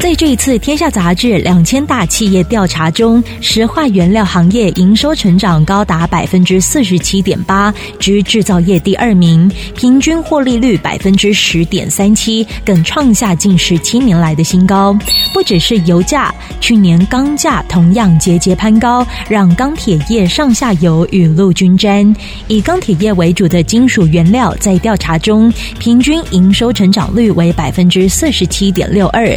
[0.00, 14.98] 在这一次《天下杂志》两千大企业调查中，石化原料行业营收成长高达百分之四十七点八，居制造业第二名，平均获利率百分之十点三七，更创下近十七年来的新高。
[15.34, 22.10] 不只是油价，去年钢价同样节节攀高，让钢铁业上下游雨露均沾。
[22.48, 29.30] 以钢铁业为主的金属原料，在调查中平均营收成长率为百分之四十七点六二，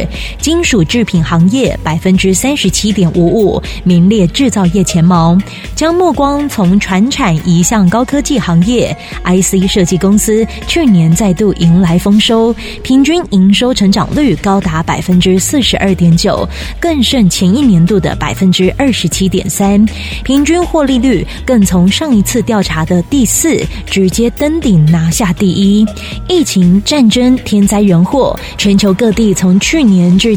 [0.54, 5.36] 金属制品行业百分之三十七点五五，名列制造业前茅。
[5.74, 12.54] 将目光从传产移向高科技行业，IC 设计公司去年再度迎来丰收，
[12.84, 19.84] 平均营收成长率高达百分之四十二点九，更胜前一年度的百分之二十七点三。
[20.22, 25.84] 平均获利率更从上一次调查的第四直接登顶拿下第一。
[26.28, 30.36] 疫情、战争、天灾人祸，全球各地从去年至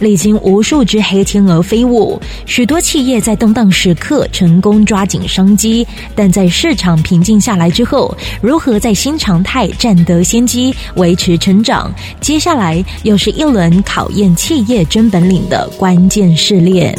[0.00, 11.92] 历经无数只黑天鹅飞舞，许多企业在动荡时刻成功抓紧商机，但在市场平静下来之后，如何在新常态占得先机，维持成长？
[12.20, 16.94] 接下来又是一轮考验企业真本领的关键试炼。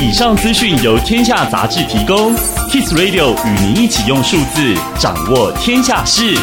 [0.00, 2.57] 以上资讯由天下杂志提供。
[2.70, 6.36] Kiss Radio 与您一起用数字掌握天下事。